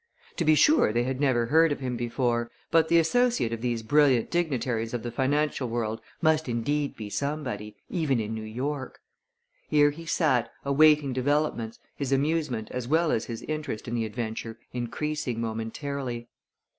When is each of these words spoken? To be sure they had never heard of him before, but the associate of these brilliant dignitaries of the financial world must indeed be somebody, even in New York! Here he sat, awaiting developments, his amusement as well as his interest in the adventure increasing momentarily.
To 0.37 0.45
be 0.45 0.55
sure 0.55 0.91
they 0.91 1.03
had 1.03 1.21
never 1.21 1.45
heard 1.45 1.71
of 1.71 1.79
him 1.79 1.95
before, 1.95 2.49
but 2.71 2.87
the 2.87 2.97
associate 2.97 3.53
of 3.53 3.61
these 3.61 3.83
brilliant 3.83 4.31
dignitaries 4.31 4.95
of 4.95 5.03
the 5.03 5.11
financial 5.11 5.69
world 5.69 6.01
must 6.23 6.49
indeed 6.49 6.95
be 6.95 7.07
somebody, 7.07 7.75
even 7.87 8.19
in 8.19 8.33
New 8.33 8.41
York! 8.41 8.99
Here 9.67 9.91
he 9.91 10.07
sat, 10.07 10.49
awaiting 10.65 11.13
developments, 11.13 11.77
his 11.95 12.11
amusement 12.11 12.69
as 12.71 12.87
well 12.87 13.11
as 13.11 13.25
his 13.25 13.43
interest 13.43 13.87
in 13.87 13.93
the 13.93 14.05
adventure 14.05 14.57
increasing 14.73 15.39
momentarily. 15.39 16.29